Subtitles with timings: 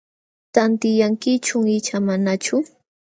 [0.53, 2.55] ¿Tantiyankichum icha manachu?